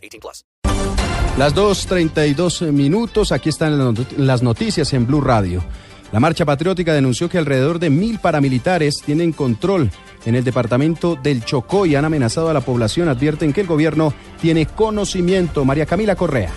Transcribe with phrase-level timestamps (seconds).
[0.00, 0.44] 18 plus.
[1.38, 5.62] Las 2.32 minutos, aquí están las noticias en Blue Radio.
[6.12, 9.90] La Marcha Patriótica denunció que alrededor de mil paramilitares tienen control
[10.24, 13.08] en el departamento del Chocó y han amenazado a la población.
[13.08, 15.64] Advierten que el gobierno tiene conocimiento.
[15.64, 16.50] María Camila Correa.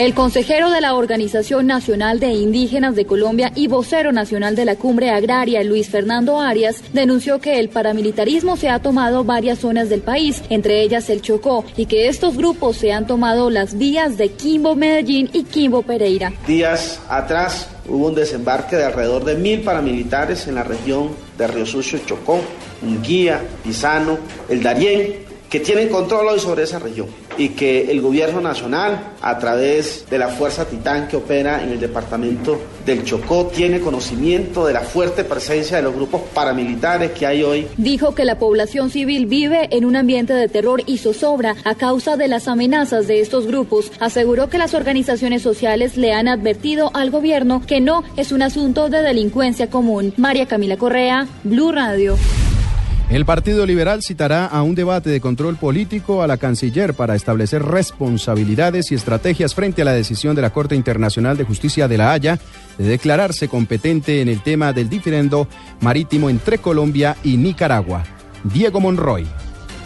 [0.00, 4.76] El consejero de la Organización Nacional de Indígenas de Colombia y vocero nacional de la
[4.76, 10.00] Cumbre Agraria, Luis Fernando Arias, denunció que el paramilitarismo se ha tomado varias zonas del
[10.00, 14.30] país, entre ellas el Chocó, y que estos grupos se han tomado las vías de
[14.30, 16.32] Quimbo Medellín y Quimbo Pereira.
[16.46, 21.66] Días atrás hubo un desembarque de alrededor de mil paramilitares en la región de Río
[21.66, 22.40] Sucio, Chocó,
[22.80, 24.16] Unguía, Pisano,
[24.48, 29.38] El Darién, que tienen control hoy sobre esa región y que el gobierno nacional, a
[29.38, 34.72] través de la Fuerza Titán que opera en el departamento del Chocó, tiene conocimiento de
[34.72, 37.66] la fuerte presencia de los grupos paramilitares que hay hoy.
[37.76, 42.16] Dijo que la población civil vive en un ambiente de terror y zozobra a causa
[42.16, 43.90] de las amenazas de estos grupos.
[43.98, 48.88] Aseguró que las organizaciones sociales le han advertido al gobierno que no es un asunto
[48.88, 50.14] de delincuencia común.
[50.16, 52.16] María Camila Correa, Blue Radio.
[53.10, 57.60] El Partido Liberal citará a un debate de control político a la canciller para establecer
[57.60, 62.12] responsabilidades y estrategias frente a la decisión de la Corte Internacional de Justicia de La
[62.12, 62.38] Haya
[62.78, 65.48] de declararse competente en el tema del diferendo
[65.80, 68.04] marítimo entre Colombia y Nicaragua.
[68.44, 69.26] Diego Monroy.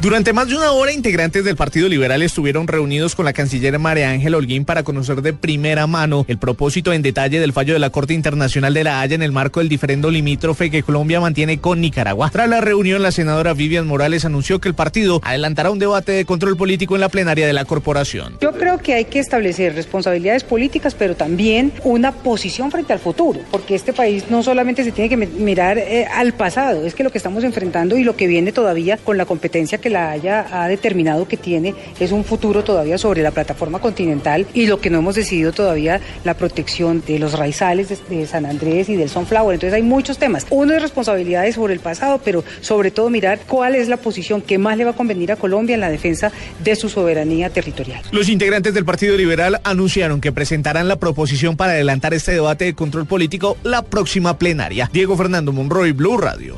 [0.00, 4.10] Durante más de una hora, integrantes del Partido Liberal estuvieron reunidos con la canciller María
[4.10, 7.90] Ángel Holguín para conocer de primera mano el propósito en detalle del fallo de la
[7.90, 11.80] Corte Internacional de la Haya en el marco del diferendo limítrofe que Colombia mantiene con
[11.80, 12.30] Nicaragua.
[12.30, 16.24] Tras la reunión, la senadora Vivian Morales anunció que el partido adelantará un debate de
[16.24, 18.36] control político en la plenaria de la corporación.
[18.40, 23.40] Yo creo que hay que establecer responsabilidades políticas, pero también una posición frente al futuro,
[23.50, 27.10] porque este país no solamente se tiene que mirar eh, al pasado, es que lo
[27.10, 30.68] que estamos enfrentando y lo que viene todavía con la competencia que la Haya ha
[30.68, 34.98] determinado que tiene es un futuro todavía sobre la plataforma continental y lo que no
[34.98, 39.54] hemos decidido todavía, la protección de los raizales de, San Andrés y del Sunflower.
[39.54, 40.46] Entonces hay muchos temas.
[40.50, 44.58] Uno es responsabilidades sobre el pasado, pero sobre todo mirar cuál es la posición que
[44.58, 46.32] más le va a convenir a Colombia en la defensa
[46.62, 48.02] de su soberanía territorial.
[48.10, 52.74] Los integrantes del Partido Liberal anunciaron que presentarán la proposición para adelantar este debate de
[52.74, 54.90] control político la próxima plenaria.
[54.92, 56.56] Diego Fernando Monroy, Blue Radio.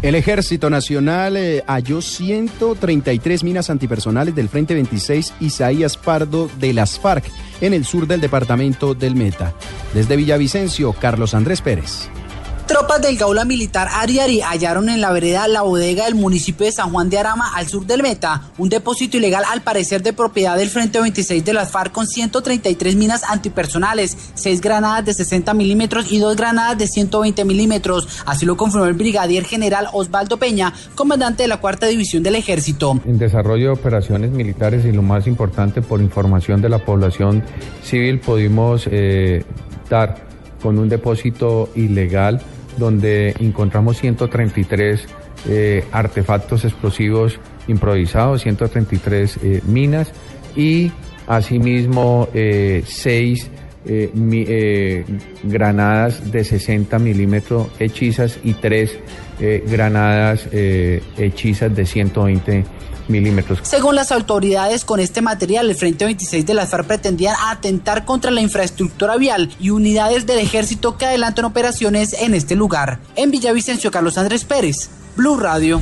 [0.00, 7.00] El Ejército Nacional eh, halló 133 minas antipersonales del Frente 26 Isaías Pardo de las
[7.00, 7.24] FARC
[7.60, 9.54] en el sur del departamento del Meta.
[9.94, 12.08] Desde Villavicencio, Carlos Andrés Pérez.
[12.68, 16.90] Tropas del Gaula Militar Ariari hallaron en la vereda La Bodega del municipio de San
[16.90, 20.68] Juan de Arama, al sur del Meta, un depósito ilegal al parecer de propiedad del
[20.68, 26.18] Frente 26 de las FARC con 133 minas antipersonales, 6 granadas de 60 milímetros y
[26.18, 28.06] 2 granadas de 120 milímetros.
[28.26, 33.00] Así lo confirmó el brigadier general Osvaldo Peña, comandante de la Cuarta División del Ejército.
[33.06, 37.42] En desarrollo de operaciones militares y lo más importante por información de la población
[37.82, 39.42] civil pudimos eh,
[39.88, 40.28] dar
[40.62, 42.42] con un depósito ilegal
[42.78, 45.06] donde encontramos 133
[45.48, 50.12] eh, artefactos explosivos improvisados, 133 eh, minas
[50.56, 50.90] y
[51.26, 53.50] asimismo eh, seis
[55.44, 58.98] granadas de 60 milímetros hechizas y tres
[59.40, 62.64] granadas hechizas de 120
[63.08, 63.60] milímetros.
[63.62, 68.30] Según las autoridades, con este material el Frente 26 de las FARC pretendían atentar contra
[68.30, 73.00] la infraestructura vial y unidades del ejército que adelantan operaciones en este lugar.
[73.16, 75.80] En Villavicencio, Carlos Andrés Pérez, Blue Radio.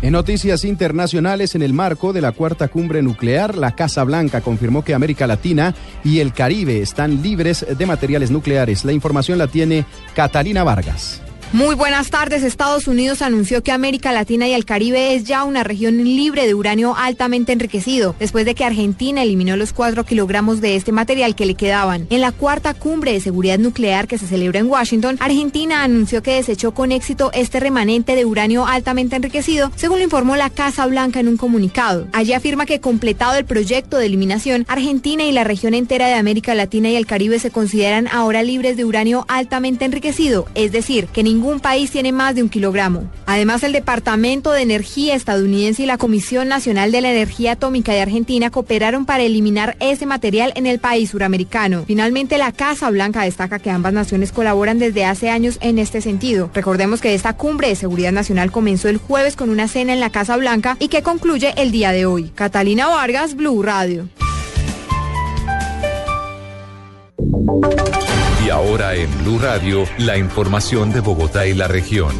[0.00, 4.82] En noticias internacionales, en el marco de la cuarta cumbre nuclear, la Casa Blanca confirmó
[4.82, 8.84] que América Latina y el Caribe están libres de materiales nucleares.
[8.84, 11.21] La información la tiene Catalina Vargas.
[11.52, 12.44] Muy buenas tardes.
[12.44, 16.54] Estados Unidos anunció que América Latina y el Caribe es ya una región libre de
[16.54, 21.44] uranio altamente enriquecido, después de que Argentina eliminó los 4 kilogramos de este material que
[21.44, 22.06] le quedaban.
[22.08, 26.36] En la cuarta cumbre de seguridad nuclear que se celebra en Washington, Argentina anunció que
[26.36, 31.20] desechó con éxito este remanente de uranio altamente enriquecido, según lo informó la Casa Blanca
[31.20, 32.08] en un comunicado.
[32.14, 36.54] Allí afirma que completado el proyecto de eliminación, Argentina y la región entera de América
[36.54, 41.22] Latina y el Caribe se consideran ahora libres de uranio altamente enriquecido, es decir, que
[41.22, 43.10] ningún ningún país tiene más de un kilogramo.
[43.26, 48.00] Además, el Departamento de Energía estadounidense y la Comisión Nacional de la Energía Atómica de
[48.00, 51.82] Argentina cooperaron para eliminar ese material en el país suramericano.
[51.84, 56.48] Finalmente, la Casa Blanca destaca que ambas naciones colaboran desde hace años en este sentido.
[56.54, 60.10] Recordemos que esta cumbre de seguridad nacional comenzó el jueves con una cena en la
[60.10, 62.30] Casa Blanca y que concluye el día de hoy.
[62.36, 64.08] Catalina Vargas, Blue Radio.
[68.52, 72.14] Ahora en Blue Radio, la información de Bogotá y la región.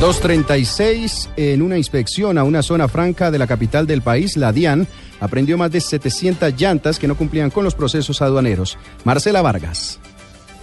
[0.00, 4.88] 236 en una inspección a una zona franca de la capital del país, la DIAN,
[5.20, 8.76] aprendió más de 700 llantas que no cumplían con los procesos aduaneros.
[9.04, 10.00] Marcela Vargas.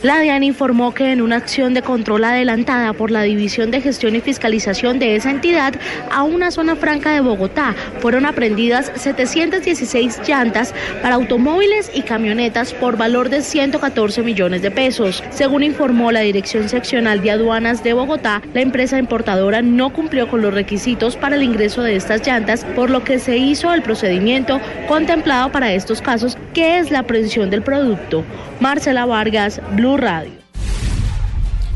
[0.03, 4.17] La DIAN informó que en una acción de control adelantada por la División de Gestión
[4.17, 5.75] y Fiscalización de esa entidad
[6.11, 12.97] a una zona franca de Bogotá fueron aprendidas 716 llantas para automóviles y camionetas por
[12.97, 15.23] valor de 114 millones de pesos.
[15.29, 20.41] Según informó la Dirección Seccional de Aduanas de Bogotá, la empresa importadora no cumplió con
[20.41, 24.59] los requisitos para el ingreso de estas llantas, por lo que se hizo el procedimiento
[24.89, 28.23] contemplado para estos casos, que es la aprehensión del producto.
[28.59, 30.43] Marcela Vargas, Blue Radio.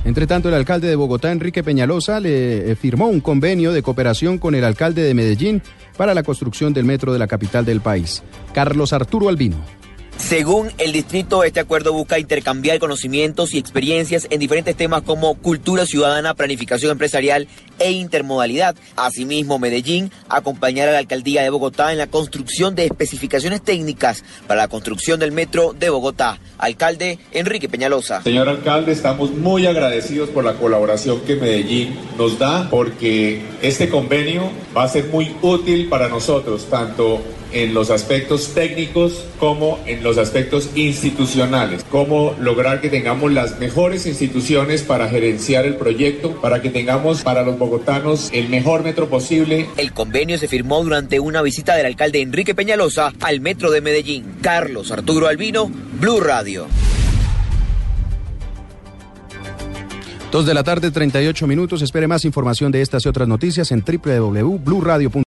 [0.06, 4.38] Entre tanto, el alcalde de Bogotá, Enrique Peñalosa, le eh, firmó un convenio de cooperación
[4.38, 5.62] con el alcalde de Medellín
[5.98, 9.58] para la construcción del metro de la capital del país, Carlos Arturo Albino.
[10.18, 15.86] Según el distrito, este acuerdo busca intercambiar conocimientos y experiencias en diferentes temas como cultura
[15.86, 17.48] ciudadana, planificación empresarial
[17.80, 18.76] e intermodalidad.
[18.96, 24.62] Asimismo, Medellín acompañará a la alcaldía de Bogotá en la construcción de especificaciones técnicas para
[24.62, 26.40] la construcción del metro de Bogotá.
[26.58, 28.24] Alcalde Enrique Peñalosa.
[28.24, 34.50] Señor alcalde, estamos muy agradecidos por la colaboración que Medellín nos da porque este convenio
[34.76, 37.22] va a ser muy útil para nosotros, tanto
[37.52, 41.86] en los aspectos técnicos como en los aspectos institucionales.
[41.90, 47.44] Cómo lograr que tengamos las mejores instituciones para gerenciar el proyecto, para que tengamos para
[47.44, 49.68] los bogotanos el mejor metro posible.
[49.78, 54.26] El convenio se firmó durante una visita del alcalde Enrique Peñalosa al metro de Medellín.
[54.42, 55.70] Carlos Arturo Albino,
[56.00, 56.68] Blue Radio.
[60.32, 61.82] Dos de la tarde, 38 minutos.
[61.82, 65.24] Espere más información de estas y otras noticias en www.bluradio.com.